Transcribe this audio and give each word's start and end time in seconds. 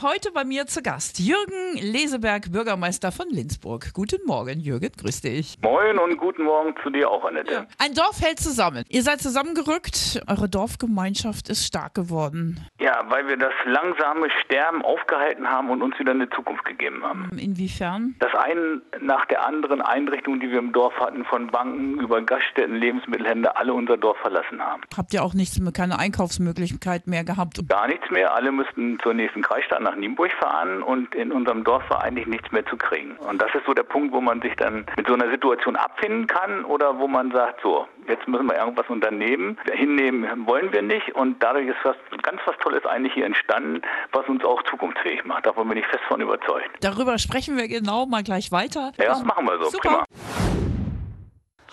Heute 0.00 0.30
bei 0.30 0.44
mir 0.44 0.64
zu 0.66 0.80
Gast 0.80 1.18
Jürgen 1.18 1.74
Leseberg, 1.74 2.52
Bürgermeister 2.52 3.10
von 3.10 3.26
Lindsburg. 3.30 3.92
Guten 3.94 4.24
Morgen, 4.26 4.60
Jürgen, 4.60 4.92
grüß 4.96 5.22
dich. 5.22 5.56
Moin 5.60 5.98
und 5.98 6.18
guten 6.18 6.44
Morgen 6.44 6.72
zu 6.84 6.90
dir 6.90 7.10
auch, 7.10 7.24
Annette. 7.24 7.66
Ein 7.78 7.94
Dorf 7.94 8.20
hält 8.22 8.38
zusammen. 8.38 8.84
Ihr 8.90 9.02
seid 9.02 9.20
zusammengerückt, 9.20 10.22
eure 10.28 10.48
Dorfgemeinschaft 10.48 11.48
ist 11.48 11.66
stark 11.66 11.94
geworden. 11.94 12.64
Ja, 12.78 13.06
weil 13.08 13.26
wir 13.26 13.36
das 13.36 13.52
langsame 13.64 14.28
Sterben 14.44 14.82
aufgehalten 14.82 15.50
haben 15.50 15.68
und 15.68 15.82
uns 15.82 15.98
wieder 15.98 16.12
eine 16.12 16.30
Zukunft 16.30 16.64
gegeben 16.64 17.02
haben. 17.02 17.36
Inwiefern? 17.36 18.14
Das 18.20 18.32
eine 18.36 18.80
nach 19.00 19.26
der 19.26 19.44
anderen 19.44 19.82
Einrichtung, 19.82 20.38
die 20.38 20.48
wir 20.48 20.60
im 20.60 20.72
Dorf 20.72 20.94
hatten, 21.00 21.24
von 21.24 21.48
Banken 21.48 21.98
über 21.98 22.22
Gaststätten, 22.22 22.76
Lebensmittelhändler, 22.76 23.56
alle 23.56 23.74
unser 23.74 23.96
Dorf 23.96 24.18
verlassen 24.18 24.62
haben. 24.62 24.82
Habt 24.96 25.12
ihr 25.12 25.24
auch 25.24 25.34
nichts 25.34 25.58
mehr, 25.58 25.72
keine 25.72 25.98
Einkaufsmöglichkeit 25.98 27.08
mehr 27.08 27.24
gehabt? 27.24 27.60
Gar 27.68 27.88
nichts 27.88 28.08
mehr, 28.12 28.32
alle 28.32 28.52
müssten 28.52 29.00
zur 29.02 29.12
nächsten 29.12 29.42
Kreisstadt 29.42 29.87
nach 29.88 29.96
Nienburg 29.96 30.30
fahren 30.32 30.82
und 30.82 31.14
in 31.14 31.32
unserem 31.32 31.64
Dorf 31.64 31.82
war 31.88 32.02
eigentlich 32.02 32.26
nichts 32.26 32.52
mehr 32.52 32.64
zu 32.66 32.76
kriegen. 32.76 33.16
Und 33.16 33.40
das 33.40 33.48
ist 33.54 33.64
so 33.66 33.72
der 33.72 33.84
Punkt, 33.84 34.12
wo 34.12 34.20
man 34.20 34.42
sich 34.42 34.54
dann 34.56 34.84
mit 34.96 35.06
so 35.06 35.14
einer 35.14 35.30
Situation 35.30 35.76
abfinden 35.76 36.26
kann 36.26 36.64
oder 36.64 36.98
wo 36.98 37.08
man 37.08 37.30
sagt, 37.32 37.62
so, 37.62 37.86
jetzt 38.06 38.28
müssen 38.28 38.46
wir 38.46 38.56
irgendwas 38.56 38.88
unternehmen. 38.88 39.56
Hinnehmen 39.72 40.46
wollen 40.46 40.72
wir 40.72 40.82
nicht 40.82 41.14
und 41.14 41.42
dadurch 41.42 41.68
ist 41.68 41.78
was, 41.84 41.96
ganz 42.22 42.40
was 42.44 42.56
Tolles 42.58 42.84
eigentlich 42.84 43.14
hier 43.14 43.24
entstanden, 43.24 43.80
was 44.12 44.28
uns 44.28 44.44
auch 44.44 44.62
zukunftsfähig 44.64 45.24
macht. 45.24 45.46
Davon 45.46 45.68
bin 45.68 45.78
ich 45.78 45.86
fest 45.86 46.04
von 46.08 46.20
überzeugt. 46.20 46.70
Darüber 46.80 47.18
sprechen 47.18 47.56
wir 47.56 47.68
genau 47.68 48.04
mal 48.06 48.22
gleich 48.22 48.52
weiter. 48.52 48.92
Ja, 48.98 49.18
machen 49.24 49.46
wir 49.46 49.58
so. 49.58 49.70
Super. 49.70 50.04
Prima. 50.04 50.47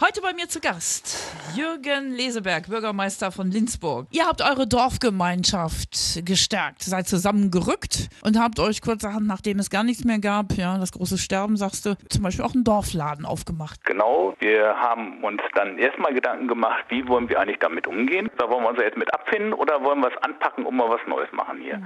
Heute 0.01 0.19
bei 0.19 0.33
mir 0.33 0.49
zu 0.49 0.59
Gast 0.59 1.33
Jürgen 1.55 2.11
Leseberg, 2.11 2.67
Bürgermeister 2.67 3.31
von 3.31 3.49
Lindsburg. 3.49 4.07
Ihr 4.11 4.25
habt 4.25 4.41
eure 4.41 4.67
Dorfgemeinschaft 4.67 6.19
gestärkt, 6.25 6.81
seid 6.81 7.07
zusammengerückt 7.07 8.09
und 8.21 8.37
habt 8.37 8.59
euch 8.59 8.81
kurzerhand, 8.81 9.25
nachdem 9.25 9.57
es 9.57 9.69
gar 9.69 9.85
nichts 9.85 10.03
mehr 10.03 10.19
gab, 10.19 10.51
ja, 10.57 10.77
das 10.77 10.91
große 10.91 11.17
Sterben, 11.17 11.55
sagst 11.55 11.85
du, 11.85 11.95
zum 12.09 12.23
Beispiel 12.23 12.43
auch 12.43 12.53
einen 12.53 12.65
Dorfladen 12.65 13.25
aufgemacht. 13.25 13.85
Genau, 13.85 14.35
wir 14.39 14.75
haben 14.75 15.23
uns 15.23 15.41
dann 15.53 15.77
erstmal 15.77 16.13
Gedanken 16.13 16.49
gemacht, 16.49 16.83
wie 16.89 17.07
wollen 17.07 17.29
wir 17.29 17.39
eigentlich 17.39 17.59
damit 17.59 17.87
umgehen? 17.87 18.29
Da 18.37 18.49
wollen 18.49 18.63
wir 18.63 18.71
uns 18.71 18.79
jetzt 18.81 18.97
mit 18.97 19.13
abfinden 19.13 19.53
oder 19.53 19.81
wollen 19.81 20.01
wir 20.01 20.11
es 20.11 20.23
anpacken 20.23 20.65
und 20.65 20.75
mal 20.75 20.89
was 20.89 20.99
Neues 21.07 21.31
machen 21.31 21.61
hier? 21.61 21.81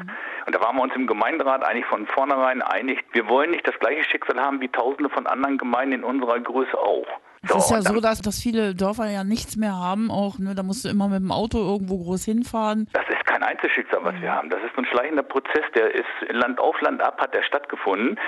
Und 0.47 0.55
da 0.55 0.59
waren 0.61 0.75
wir 0.77 0.81
uns 0.81 0.95
im 0.95 1.05
Gemeinderat 1.05 1.63
eigentlich 1.63 1.85
von 1.85 2.07
vornherein 2.07 2.63
einig, 2.63 3.05
wir 3.11 3.29
wollen 3.29 3.51
nicht 3.51 3.67
das 3.67 3.77
gleiche 3.79 4.03
Schicksal 4.05 4.39
haben 4.41 4.61
wie 4.61 4.69
tausende 4.69 5.11
von 5.11 5.27
anderen 5.27 5.59
Gemeinden 5.59 5.93
in 5.93 6.03
unserer 6.03 6.39
Größe 6.39 6.75
auch. 6.75 7.05
Es 7.43 7.55
ist 7.55 7.71
ja 7.71 7.77
und 7.77 7.87
so, 7.87 7.99
dass, 8.01 8.21
dass 8.21 8.41
viele 8.41 8.75
Dörfer 8.75 9.09
ja 9.09 9.23
nichts 9.23 9.55
mehr 9.55 9.75
haben, 9.75 10.11
auch, 10.11 10.39
ne, 10.39 10.55
da 10.55 10.63
musst 10.63 10.85
du 10.85 10.89
immer 10.89 11.07
mit 11.07 11.19
dem 11.19 11.31
Auto 11.31 11.57
irgendwo 11.57 11.97
groß 11.97 12.25
hinfahren. 12.25 12.87
Das 12.93 13.07
ist 13.09 13.25
kein 13.25 13.43
Einzelschicksal, 13.43 13.99
was 14.03 14.15
wir 14.21 14.31
haben. 14.31 14.49
Das 14.49 14.59
ist 14.61 14.75
so 14.75 14.81
ein 14.81 14.85
schleichender 14.85 15.23
Prozess, 15.23 15.63
der 15.75 15.93
ist 15.93 16.05
Land 16.29 16.59
auf 16.59 16.79
Land 16.81 17.01
ab, 17.01 17.19
hat 17.21 17.33
der 17.33 17.43
stattgefunden. 17.43 18.19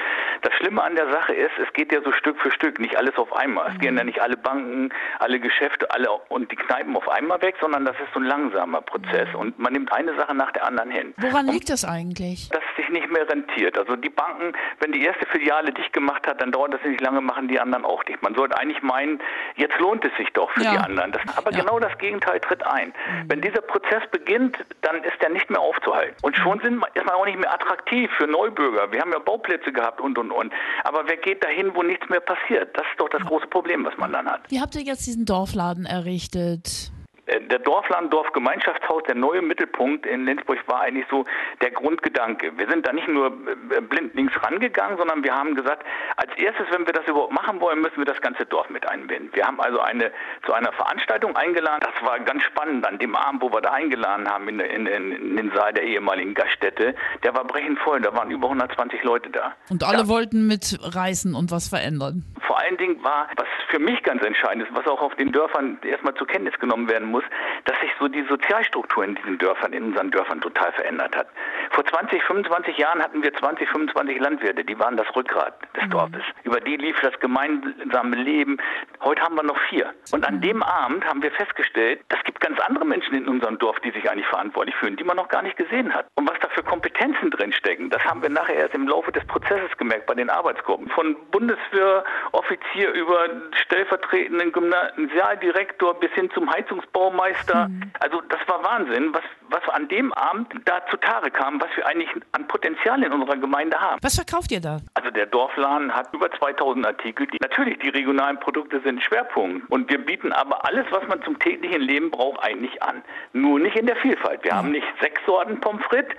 Das 0.44 0.54
Schlimme 0.56 0.82
an 0.84 0.96
der 0.96 1.12
Sache 1.12 1.34
ist, 1.34 1.52
es 1.62 1.72
geht 1.74 1.92
ja 1.92 2.02
so 2.04 2.12
Stück 2.14 2.40
für 2.40 2.52
Stück, 2.52 2.80
nicht 2.80 2.98
alles 2.98 3.16
auf 3.18 3.34
einmal. 3.34 3.72
Es 3.74 3.80
gehen 3.80 3.98
ja 3.98 4.04
nicht 4.04 4.22
alle 4.22 4.38
Banken, 4.38 4.90
alle 5.20 5.40
Geschäfte, 5.40 5.92
alle 5.92 6.10
und 6.30 6.52
die 6.52 6.56
Kneipen 6.56 6.96
auf 6.96 7.10
einmal 7.10 7.42
weg, 7.42 7.56
sondern 7.60 7.86
das 7.86 7.96
ist 7.96 8.14
so 8.14 8.20
ein 8.20 8.26
langsamer 8.26 8.82
Prozess. 8.82 9.28
Und 9.36 9.60
man 9.60 9.74
nimmt 9.74 9.92
eine 9.92 10.16
Sache 10.16 10.34
nach 10.34 10.52
der 10.52 10.66
anderen 10.66 10.92
hin. 10.92 11.14
Woran 11.18 11.48
liegt 11.48 11.70
das 11.70 11.86
eigentlich? 11.86 12.50
sich 12.50 12.71
nicht 12.92 13.10
mehr 13.12 13.28
rentiert. 13.30 13.78
Also 13.78 13.96
die 13.96 14.10
Banken, 14.10 14.54
wenn 14.80 14.92
die 14.92 15.04
erste 15.04 15.26
Filiale 15.28 15.72
dicht 15.74 15.94
gemacht 15.94 16.28
hat, 16.28 16.42
dann 16.42 16.52
dauert 16.52 16.74
das 16.74 16.82
nicht 16.84 17.02
lange, 17.02 17.22
machen 17.22 17.48
die 17.48 17.60
anderen 17.60 17.86
auch 17.86 18.04
dicht. 18.04 18.22
Man 18.22 18.36
sollte 18.36 18.58
eigentlich 18.58 18.82
meinen, 18.82 19.20
jetzt 19.56 19.78
lohnt 19.80 20.04
es 20.06 20.16
sich 20.18 20.30
doch 20.34 20.50
für 20.52 20.64
Ja. 20.64 20.72
die 20.74 20.78
anderen. 20.78 21.12
Das, 21.12 21.38
aber 21.38 21.52
Ja. 21.52 21.60
genau 21.62 21.80
das 21.80 21.98
Gegenteil 21.98 22.40
tritt 22.40 22.64
ein. 22.66 22.94
Wenn 23.28 23.42
dieser 23.42 23.62
Prozess 23.62 24.04
beginnt, 24.12 24.58
dann 24.82 25.04
ist 25.04 25.22
der 25.22 25.30
nicht 25.30 25.50
mehr 25.50 25.60
aufzuhalten. 25.62 26.16
Und 26.22 26.36
schon 26.38 26.60
sind, 26.62 26.78
man- 26.78 26.90
ist 26.94 27.06
man 27.06 27.16
auch 27.16 27.26
nicht 27.26 27.40
mehr 27.40 27.54
attraktiv 27.54 28.10
für 28.18 28.28
Neubürger. 28.28 28.92
Wir 28.92 29.02
haben 29.02 29.12
ja 29.12 29.20
Bauplätze 29.20 29.72
gehabt 29.72 30.02
und, 30.02 30.18
und, 30.18 30.32
und. 30.32 30.54
Aber 30.84 31.04
wer 31.08 31.18
geht 31.18 31.44
dahin, 31.44 31.74
wo 31.76 31.84
nichts 31.84 32.08
mehr 32.10 32.20
passiert? 32.22 32.76
Das 32.78 32.86
ist 32.92 33.00
doch 33.00 33.10
das 33.10 33.22
große 33.26 33.48
Problem, 33.48 33.86
was 33.86 33.96
man 33.98 34.12
dann 34.12 34.28
hat. 34.30 34.42
Wie 34.50 34.60
habt 34.62 34.76
ihr 34.76 34.82
jetzt 34.82 35.06
diesen 35.08 35.26
Dorfladen 35.26 35.86
errichtet? 35.86 36.92
Äh, 37.28 37.40
Der 37.42 37.60
Dorfland 37.60 38.12
Dorfgemeinschaftshaus, 38.14 39.04
der 39.04 39.16
neue 39.16 39.42
Mittelpunkt 39.42 40.06
in 40.06 40.26
Lenzburg 40.26 40.58
war 40.68 40.82
eigentlich 40.82 41.06
so 41.10 41.26
der 41.62 41.72
Grundgedanke. 41.72 42.52
Wir 42.58 42.68
sind 42.70 42.86
da 42.88 42.94
nicht 42.94 43.08
nur 43.08 43.28
äh, 43.28 43.82
blindlings 43.82 44.32
rangegangen, 44.44 44.98
sondern 44.98 45.24
wir 45.24 45.34
haben 45.34 45.56
gesagt, 45.56 45.86
als 46.18 46.32
erstes, 46.38 46.66
wenn 46.72 46.86
wir 46.86 46.94
das 46.94 47.06
überhaupt 47.08 47.34
machen 47.34 47.60
wollen, 47.62 47.82
müssen 47.82 47.98
wir 47.98 48.06
das 48.06 48.20
ganze 48.22 48.46
Dorf 48.46 48.70
mit 48.70 48.88
einbinden. 48.90 49.30
Wir 49.34 49.46
haben 49.46 49.60
also 49.62 49.80
eine 49.80 50.12
zu 50.46 50.54
einer 50.54 50.72
Veranstaltung 50.74 51.36
eingeladen. 51.36 51.82
Das 51.82 52.08
war 52.08 52.20
ganz 52.20 52.42
spannend 52.44 52.86
an 52.88 52.98
dem 53.00 53.16
Abend, 53.16 53.42
wo 53.42 53.52
wir 53.52 53.62
da 53.62 53.72
eingeladen 53.72 54.28
haben 54.28 54.48
in, 54.50 54.60
in, 54.60 54.86
in 54.88 55.36
den 55.38 55.52
Saal 55.56 55.74
der 55.74 55.84
ehemaligen 55.84 56.34
Gaststätte. 56.34 56.96
Der 57.24 57.36
war 57.36 57.46
brechend 57.46 57.80
voll. 57.80 58.02
Da 58.02 58.14
waren 58.16 58.32
über 58.32 58.48
120 58.48 59.04
Leute 59.04 59.30
da. 59.30 59.54
Und 59.70 59.84
alle 59.84 60.00
Ja. 60.00 60.08
wollten 60.08 60.48
mitreißen 60.48 61.36
und 61.36 61.52
was 61.52 61.70
verändern. 61.70 62.24
Vor 62.52 62.60
allen 62.60 62.76
Dingen 62.76 63.02
war, 63.02 63.30
was 63.38 63.48
für 63.70 63.80
mich 63.80 64.04
ganz 64.04 64.22
entscheidend 64.26 64.68
ist, 64.68 64.76
was 64.76 64.86
auch 64.86 65.02
auf 65.02 65.16
den 65.16 65.32
Dörfern 65.32 65.80
erstmal 65.84 66.14
zur 66.16 66.28
Kenntnis 66.28 66.54
genommen 66.60 66.90
werden 66.90 67.08
muss, 67.08 67.24
dass 67.64 67.80
sich 67.80 67.90
so 67.98 68.10
die 68.10 68.24
Sozialstruktur 68.24 69.06
in 69.06 69.16
diesen 69.16 69.38
Dörfern, 69.38 69.72
in 69.72 69.86
unseren 69.86 70.12
Dörfern 70.12 70.42
total 70.42 70.70
verändert 70.74 71.16
hat. 71.16 71.28
Vor 71.70 71.86
20, 71.86 72.22
25 72.22 72.78
Jahren 72.78 73.02
hatten 73.02 73.24
wir 73.24 73.34
20, 73.34 73.70
25 73.70 74.20
Landwirte, 74.20 74.66
die 74.66 74.78
waren 74.78 74.98
das 74.98 75.08
Rückgrat 75.16 75.54
des 75.78 75.88
Dorfes. 75.92 76.24
Über 76.44 76.60
die 76.60 76.76
lief 76.76 77.00
das 77.00 77.18
gemeinsame 77.22 78.18
Leben. 78.18 78.58
Heute 79.00 79.22
haben 79.22 79.36
wir 79.36 79.44
noch 79.44 79.58
vier. 79.70 79.94
Und 80.12 80.28
an 80.28 80.42
dem 80.42 80.62
Abend 80.62 81.06
haben 81.06 81.24
wir 81.24 81.32
festgestellt, 81.32 82.02
es 82.10 82.22
gibt 82.26 82.31
ganz 82.42 82.60
andere 82.60 82.86
Menschen 82.86 83.16
in 83.16 83.28
unserem 83.28 83.58
Dorf, 83.58 83.80
die 83.80 83.92
sich 83.92 84.10
eigentlich 84.10 84.28
verantwortlich 84.28 84.76
fühlen, 84.76 84.98
die 84.98 85.04
man 85.04 85.16
noch 85.16 85.30
gar 85.30 85.42
nicht 85.42 85.56
gesehen 85.56 85.94
hat. 85.94 86.08
Und 86.16 86.30
was 86.30 86.38
da 86.40 86.50
für 86.50 86.64
Kompetenzen 86.64 87.32
drinstecken, 87.32 87.90
das 87.90 88.04
haben 88.04 88.22
wir 88.22 88.30
nachher 88.30 88.56
erst 88.56 88.74
im 88.74 88.88
Laufe 88.88 89.12
des 89.12 89.26
Prozesses 89.26 89.76
gemerkt 89.78 90.08
bei 90.08 90.16
den 90.16 90.30
Arbeitsgruppen. 90.30 90.90
Von 90.90 91.16
Bundeswehroffizier 91.32 92.92
über 92.92 93.30
stellvertretenden 93.54 94.52
Gymnasialdirektor 94.52 96.00
bis 96.00 96.12
hin 96.12 96.30
zum 96.34 96.52
Heizungsbaumeister. 96.52 97.70
Also 98.00 98.22
das 98.28 98.40
war 98.48 98.64
Wahnsinn, 98.64 99.14
was, 99.14 99.24
was 99.52 99.68
an 99.70 99.88
dem 99.88 100.14
Abend 100.14 100.48
da 100.66 100.82
zutage 100.90 101.32
kam, 101.32 101.62
was 101.62 101.70
wir 101.76 101.86
eigentlich 101.86 102.10
an 102.32 102.48
Potenzial 102.48 103.04
in 103.04 103.12
unserer 103.12 103.38
Gemeinde 103.38 103.80
haben. 103.80 104.00
Was 104.02 104.16
verkauft 104.16 104.52
ihr 104.52 104.62
da? 104.62 104.78
Also 104.94 105.12
der 105.12 105.26
Dorfladen 105.26 105.94
hat 105.94 106.14
über 106.14 106.32
2000 106.32 106.86
Artikel. 106.86 107.28
Die, 107.28 107.38
natürlich, 107.42 107.80
die 107.80 107.90
regionalen 107.90 108.40
Produkte 108.40 108.82
sind 108.82 109.02
Schwerpunkt. 109.04 109.70
Und 109.70 109.90
wir 109.90 110.04
bieten 110.04 110.32
aber 110.32 110.66
alles, 110.66 110.86
was 110.92 111.08
man 111.08 111.22
zum 111.24 111.38
täglichen 111.40 111.82
Leben 111.82 112.12
braucht, 112.12 112.42
eigentlich 112.44 112.82
an. 112.82 113.04
Nur 113.34 113.60
nicht 113.60 113.76
in 113.76 113.86
der 113.86 113.96
Vielfalt. 113.98 114.44
Wir 114.44 114.56
haben 114.56 114.72
nicht 114.72 114.88
sechs 115.02 115.22
Sorten 115.26 115.60
Pommes 115.60 115.84
frites, 115.86 116.16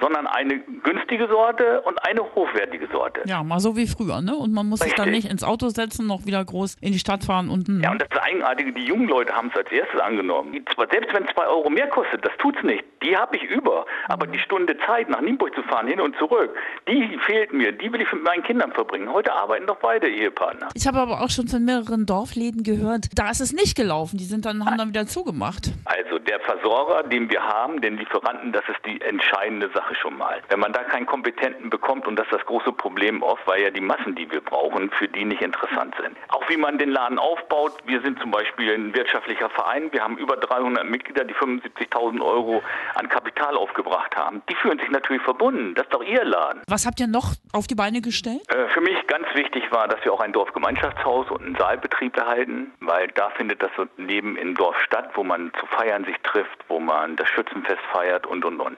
sondern 0.00 0.26
eine 0.26 0.58
günstige 0.82 1.28
Sorte 1.28 1.80
und 1.82 2.04
eine 2.04 2.22
hochwertige 2.34 2.88
Sorte. 2.92 3.22
Ja, 3.26 3.42
mal 3.42 3.60
so 3.60 3.76
wie 3.76 3.86
früher, 3.86 4.20
ne? 4.20 4.34
Und 4.34 4.52
man 4.52 4.68
muss 4.68 4.80
sich 4.80 4.94
dann 4.94 5.08
Richtig. 5.08 5.24
nicht 5.24 5.32
ins 5.32 5.44
Auto 5.44 5.68
setzen, 5.68 6.06
noch 6.06 6.26
wieder 6.26 6.44
groß 6.44 6.76
in 6.80 6.92
die 6.92 6.98
Stadt 6.98 7.24
fahren 7.24 7.50
und 7.50 7.68
hm. 7.68 7.80
Ja, 7.82 7.92
und 7.92 8.02
das 8.02 8.22
Eigenartige, 8.22 8.72
die 8.72 8.84
jungen 8.84 9.08
Leute 9.08 9.32
haben 9.32 9.48
es 9.48 9.56
als 9.56 9.70
erstes 9.70 10.00
angenommen. 10.00 10.64
Selbst 10.90 11.14
wenn 11.14 11.24
es 11.24 11.34
zwei 11.34 11.46
Euro 11.46 11.70
mehr 11.70 11.88
kostet, 11.88 12.24
das 12.24 12.32
tut's 12.38 12.62
nicht. 12.62 12.84
Die 13.02 13.16
habe 13.16 13.36
ich 13.36 13.42
über. 13.44 13.86
Aber 14.08 14.26
die 14.26 14.38
Stunde 14.38 14.76
Zeit, 14.86 15.08
nach 15.08 15.20
Nienburg 15.20 15.54
zu 15.54 15.62
fahren, 15.62 15.86
hin 15.86 16.00
und 16.00 16.16
zurück, 16.16 16.54
die 16.88 17.18
fehlt 17.26 17.52
mir. 17.52 17.72
Die 17.72 17.92
will 17.92 18.00
ich 18.00 18.12
mit 18.12 18.22
meinen 18.22 18.42
Kindern 18.42 18.72
verbringen. 18.72 19.10
Heute 19.12 19.32
arbeiten 19.32 19.66
doch 19.66 19.78
beide 19.78 20.08
Ehepartner. 20.08 20.68
Ich 20.74 20.86
habe 20.86 20.98
aber 20.98 21.22
auch 21.22 21.30
schon 21.30 21.48
von 21.48 21.64
mehreren 21.64 22.06
Dorfläden 22.06 22.62
gehört, 22.62 23.06
da 23.14 23.30
ist 23.30 23.40
es 23.40 23.52
nicht 23.52 23.76
gelaufen. 23.76 24.18
Die 24.18 24.24
sind 24.24 24.44
dann, 24.44 24.64
haben 24.64 24.76
dann 24.76 24.88
wieder 24.88 25.06
zugemacht. 25.06 25.72
Also 25.84 26.18
der 26.18 26.40
Versorger, 26.40 27.02
den 27.04 27.30
wir 27.30 27.42
haben, 27.42 27.80
den 27.80 27.96
Lieferanten, 27.96 28.52
das 28.52 28.64
ist 28.68 28.84
die 28.86 29.00
entscheidende 29.00 29.70
Sache 29.74 29.94
schon 29.94 30.16
mal. 30.16 30.40
Wenn 30.48 30.60
man 30.60 30.72
da 30.72 30.82
keinen 30.84 31.06
Kompetenten 31.06 31.70
bekommt, 31.70 32.06
und 32.06 32.16
das 32.16 32.26
ist 32.26 32.34
das 32.34 32.46
große 32.46 32.72
Problem 32.72 33.22
oft, 33.22 33.46
weil 33.46 33.62
ja 33.62 33.70
die 33.70 33.80
Massen, 33.80 34.14
die 34.14 34.30
wir 34.30 34.40
brauchen, 34.40 34.90
für 34.90 35.08
die 35.08 35.24
nicht 35.24 35.42
interessant 35.42 35.94
sind. 36.02 36.16
Auch 36.28 36.39
wie 36.50 36.56
man 36.56 36.76
den 36.78 36.90
Laden 36.90 37.18
aufbaut. 37.18 37.72
Wir 37.86 38.02
sind 38.02 38.18
zum 38.20 38.30
Beispiel 38.32 38.74
ein 38.74 38.94
wirtschaftlicher 38.94 39.48
Verein. 39.50 39.90
Wir 39.92 40.02
haben 40.02 40.18
über 40.18 40.36
300 40.36 40.84
Mitglieder, 40.84 41.24
die 41.24 41.34
75.000 41.34 42.20
Euro 42.20 42.62
an 42.94 43.08
Kapital 43.08 43.56
aufgebracht 43.56 44.14
haben. 44.16 44.42
Die 44.50 44.54
fühlen 44.56 44.78
sich 44.78 44.90
natürlich 44.90 45.22
verbunden. 45.22 45.74
Das 45.74 45.84
ist 45.86 45.94
doch 45.94 46.02
ihr 46.02 46.24
Laden. 46.24 46.60
Was 46.66 46.84
habt 46.86 46.98
ihr 47.00 47.06
noch 47.06 47.34
auf 47.52 47.66
die 47.68 47.74
Beine 47.76 48.00
gestellt? 48.00 48.42
Äh, 48.48 48.68
Für 48.68 48.80
mich 48.80 49.06
ganz 49.06 49.26
wichtig 49.34 49.70
war, 49.70 49.86
dass 49.88 50.04
wir 50.04 50.12
auch 50.12 50.20
ein 50.20 50.32
Dorfgemeinschaftshaus 50.32 51.30
und 51.30 51.42
einen 51.42 51.54
Saalbetrieb 51.56 52.16
erhalten, 52.16 52.72
weil 52.80 53.08
da 53.08 53.30
findet 53.30 53.62
das 53.62 53.70
so 53.76 53.86
Leben 53.96 54.36
im 54.36 54.54
Dorf 54.56 54.78
statt, 54.82 55.10
wo 55.14 55.22
man 55.22 55.52
zu 55.60 55.66
feiern 55.66 56.04
sich 56.04 56.16
trifft, 56.24 56.58
wo 56.68 56.80
man 56.80 57.14
das 57.16 57.28
Schützenfest 57.28 57.80
feiert 57.92 58.26
und 58.26 58.44
und 58.44 58.60
und. 58.60 58.76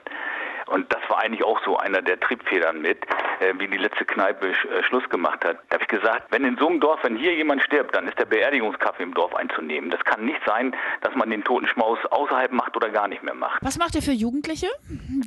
Eigentlich 1.23 1.43
auch 1.45 1.63
so 1.63 1.77
einer 1.77 2.01
der 2.01 2.19
Triebfedern 2.19 2.81
mit, 2.81 2.97
äh, 3.39 3.53
wie 3.57 3.69
die 3.69 3.77
letzte 3.77 4.03
Kneipe 4.03 4.49
äh, 4.49 4.83
Schluss 4.83 5.07
gemacht 5.07 5.45
hat. 5.45 5.57
Da 5.69 5.75
habe 5.75 5.83
ich 5.83 5.87
gesagt, 5.87 6.23
wenn 6.31 6.43
in 6.43 6.57
so 6.57 6.67
einem 6.67 6.81
Dorf, 6.81 6.99
wenn 7.03 7.15
hier 7.15 7.33
jemand 7.33 7.63
stirbt, 7.63 7.95
dann 7.95 8.09
ist 8.09 8.19
der 8.19 8.25
Beerdigungskaffee 8.25 9.03
im 9.03 9.13
Dorf 9.13 9.33
einzunehmen. 9.33 9.89
Das 9.89 10.03
kann 10.03 10.25
nicht 10.25 10.41
sein, 10.45 10.75
dass 10.99 11.15
man 11.15 11.29
den 11.29 11.41
toten 11.45 11.65
Schmaus 11.67 11.97
außerhalb 12.11 12.51
macht 12.51 12.75
oder 12.75 12.89
gar 12.89 13.07
nicht 13.07 13.23
mehr 13.23 13.35
macht. 13.35 13.59
Was 13.61 13.77
macht 13.77 13.95
ihr 13.95 14.01
für 14.01 14.11
Jugendliche? 14.11 14.67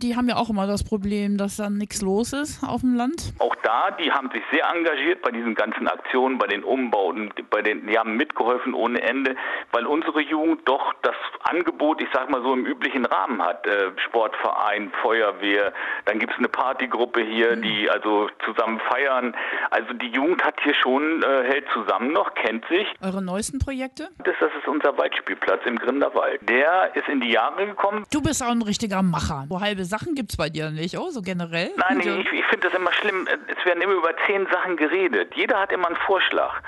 Die 0.03 0.17
haben 0.17 0.29
ja 0.29 0.37
auch 0.37 0.51
immer 0.51 0.67
das 0.67 0.85
Problem, 0.85 1.39
dass 1.39 1.57
dann 1.57 1.79
nichts 1.79 2.03
los 2.03 2.35
ist 2.35 2.63
auf 2.63 2.83
dem 2.83 2.95
Land. 2.95 3.33
Auch 3.39 3.55
da, 3.63 3.91
die 3.93 4.13
haben 4.13 4.31
sich 4.33 4.43
sehr 4.53 4.69
engagiert 4.69 5.23
bei 5.23 5.31
diesen 5.31 5.55
ganzen 5.55 5.89
Aktionen, 5.89 6.37
bei 6.37 6.47
den 6.47 6.63
Umbauten, 6.63 7.33
bei 7.49 7.63
den, 7.63 7.87
die 7.87 7.99
haben 7.99 8.17
mitgeholfen 8.19 8.75
ohne 8.75 9.01
Ende, 9.01 9.35
weil 9.73 9.87
unsere 9.87 10.21
Jugend 10.21 10.69
doch 10.69 10.93
das 11.01 11.17
Angebot, 11.47 12.01
ich 12.01 12.09
sag 12.13 12.31
mal 12.31 12.43
so 12.43 12.53
im 12.53 12.67
üblichen 12.67 13.05
Rahmen 13.05 13.43
hat. 13.43 13.67
Äh, 13.67 13.91
Sportverein, 14.05 14.91
Feuerwehr, 15.03 15.73
dann 16.05 16.19
gibt 16.19 16.33
es 16.33 16.39
eine 16.39 16.49
Partygruppe 16.49 17.23
hier, 17.23 17.57
mhm. 17.57 17.63
die 17.63 17.91
also 17.91 18.29
zusammen 18.45 18.81
feiern. 18.89 19.35
Also 19.71 19.93
die 19.95 20.09
Jugend 20.09 20.43
hat 20.45 20.55
hier 20.63 20.75
schon, 20.75 21.23
äh, 21.23 21.45
hält 21.45 21.67
zusammen 21.73 22.13
noch, 22.13 22.35
kennt 22.35 22.67
sich. 22.69 22.87
Eure 23.03 23.23
neuesten 23.23 23.59
Projekte? 23.59 24.09
Das, 24.19 24.35
das 24.41 24.51
ist 24.59 24.67
unser 24.67 24.97
Waldspielplatz 24.97 25.61
im 25.67 25.79
Grinderwald. 25.79 26.41
Der 26.49 26.95
ist 26.95 27.09
in 27.09 27.21
die 27.21 27.31
Jahre 27.31 27.67
gekommen. 27.67 28.05
Du 28.13 28.23
bist 28.23 28.43
auch 28.43 28.51
ein 28.51 28.63
richtiger 28.63 29.03
Macher. 29.03 29.47
So 29.49 29.61
halbe 29.61 29.85
Sachen 29.85 30.15
gibt 30.15 30.31
es 30.31 30.37
bei 30.37 30.49
dir 30.49 30.71
nicht, 30.71 30.99
oh, 30.99 31.11
so 31.11 31.23
generell? 31.23 31.71
Nein, 31.77 32.01
ich, 32.01 32.33
ich 32.33 32.45
finde 32.47 32.69
das 32.69 32.75
immer 32.75 32.93
schlimm. 32.93 33.27
Es 33.47 33.65
werden 33.65 33.83
immer 33.83 33.95
über 33.95 34.15
zehn 34.27 34.47
Sachen 34.51 34.77
geredet. 34.77 35.35
Jeder 35.35 35.61
hat 35.61 35.73
immer 35.73 35.87
einen 35.89 35.97
Vorschlag. 35.97 36.61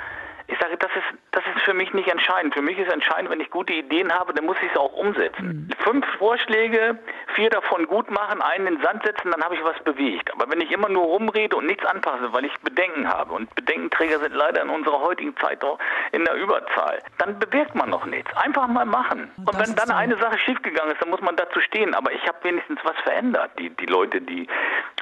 Ich 0.50 0.58
sage, 0.58 0.78
das 0.78 0.90
ist, 0.96 1.18
das 1.32 1.44
ist 1.54 1.62
für 1.62 1.74
mich 1.74 1.92
nicht 1.92 2.08
entscheidend. 2.08 2.54
Für 2.54 2.62
mich 2.62 2.78
ist 2.78 2.90
entscheidend, 2.90 3.30
wenn 3.30 3.40
ich 3.40 3.50
gute 3.50 3.74
Ideen 3.74 4.10
habe, 4.12 4.32
dann 4.32 4.46
muss 4.46 4.56
ich 4.62 4.70
es 4.72 4.78
auch 4.78 4.94
umsetzen. 4.94 5.68
Mhm. 5.68 5.84
Fünf 5.84 6.06
Vorschläge, 6.16 6.98
vier 7.34 7.50
davon 7.50 7.86
gut 7.86 8.10
machen, 8.10 8.40
einen 8.40 8.66
in 8.66 8.74
den 8.76 8.82
Sand 8.82 9.02
setzen, 9.04 9.30
dann 9.30 9.44
habe 9.44 9.56
ich 9.56 9.62
was 9.62 9.78
bewegt. 9.84 10.32
Aber 10.32 10.50
wenn 10.50 10.62
ich 10.62 10.70
immer 10.72 10.88
nur 10.88 11.04
rumrede 11.04 11.54
und 11.54 11.66
nichts 11.66 11.84
anpasse, 11.84 12.32
weil 12.32 12.46
ich 12.46 12.58
Bedenken 12.60 13.06
habe, 13.06 13.34
und 13.34 13.54
Bedenkenträger 13.54 14.20
sind 14.20 14.34
leider 14.34 14.62
in 14.62 14.70
unserer 14.70 15.00
heutigen 15.00 15.36
Zeit 15.36 15.62
auch 15.62 15.78
in 16.12 16.24
der 16.24 16.34
Überzahl, 16.34 17.02
dann 17.18 17.38
bewirkt 17.38 17.74
man 17.74 17.90
noch 17.90 18.06
nichts. 18.06 18.34
Einfach 18.36 18.66
mal 18.68 18.86
machen. 18.86 19.30
Und, 19.36 19.48
und 19.48 19.58
wenn 19.58 19.76
dann 19.76 19.90
eine 19.90 20.16
Sache 20.16 20.38
schiefgegangen 20.38 20.92
ist, 20.92 21.02
dann 21.02 21.10
muss 21.10 21.20
man 21.20 21.36
dazu 21.36 21.60
stehen. 21.60 21.94
Aber 21.94 22.10
ich 22.10 22.26
habe 22.26 22.38
wenigstens 22.42 22.80
was 22.84 22.96
verändert. 23.02 23.50
Die, 23.58 23.68
die 23.68 23.86
Leute, 23.86 24.22
die 24.22 24.46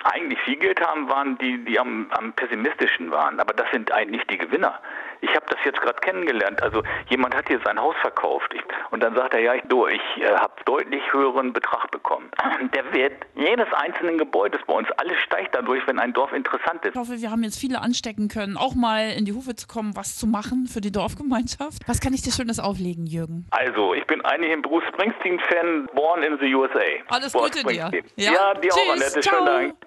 eigentlich 0.03 0.41
viel 0.41 0.57
Geld 0.57 0.81
haben, 0.85 1.09
waren 1.09 1.39
die, 1.39 1.65
die 1.65 1.79
am, 1.79 2.11
am 2.11 2.33
pessimistischen 2.33 3.13
waren. 3.13 3.39
Aber 3.39 3.55
das 3.55 3.71
sind 3.71 3.93
eigentlich 3.93 4.27
die 4.27 4.39
Gewinner. 4.39 4.81
Ich 5.21 5.31
habe 5.35 5.47
das 5.49 5.59
jetzt 5.65 5.81
gerade 5.81 5.99
kennengelernt. 6.01 6.63
Also 6.63 6.83
jemand 7.09 7.35
hat 7.35 7.49
hier 7.49 7.61
sein 7.65 7.79
Haus 7.81 7.95
verkauft 8.01 8.53
ich, 8.55 8.63
und 8.91 9.03
dann 9.03 9.15
sagt 9.15 9.35
er, 9.35 9.41
ja, 9.41 9.55
ich, 9.55 9.63
du, 9.69 9.87
ich 9.87 10.01
äh, 10.19 10.35
habe 10.35 10.55
deutlich 10.65 11.03
höheren 11.13 11.53
Betrag 11.53 11.91
bekommen. 11.91 12.31
Der 12.75 12.93
Wert 12.93 13.27
jedes 13.35 13.73
einzelnen 13.73 14.19
Gebäudes 14.19 14.61
bei 14.67 14.75
uns, 14.75 14.89
alles 14.97 15.17
steigt 15.25 15.55
dadurch, 15.55 15.87
wenn 15.87 15.99
ein 15.99 16.13
Dorf 16.13 16.33
interessant 16.33 16.85
ist. 16.85 16.95
Ich 16.95 17.01
hoffe, 17.01 17.21
wir 17.21 17.31
haben 17.31 17.43
jetzt 17.43 17.59
viele 17.59 17.81
anstecken 17.81 18.29
können, 18.29 18.57
auch 18.57 18.75
mal 18.75 19.11
in 19.11 19.25
die 19.25 19.33
Hufe 19.33 19.55
zu 19.55 19.67
kommen, 19.67 19.97
was 19.97 20.17
zu 20.17 20.27
machen 20.27 20.67
für 20.67 20.81
die 20.81 20.93
Dorfgemeinschaft. 20.93 21.83
Was 21.87 22.01
kann 22.01 22.15
ich 22.15 22.23
dir 22.23 22.33
Schönes 22.33 22.59
auflegen, 22.59 23.07
Jürgen? 23.07 23.47
Also, 23.51 23.95
ich 23.95 24.07
bin 24.07 24.25
eigentlich 24.25 24.53
ein 24.53 24.63
Bruce 24.63 24.85
Springsteen-Fan, 24.89 25.89
born 25.95 26.23
in 26.23 26.39
the 26.41 26.55
USA. 26.55 26.81
Alles 27.09 27.33
Gute 27.33 27.63
dir. 27.65 27.91
Ja, 28.17 28.33
ja 28.33 28.55
dir 28.55 28.71
Tschüss, 28.71 28.89
auch, 28.89 28.93
Annette. 28.93 29.23
Schönen 29.23 29.47
Dank. 29.47 29.87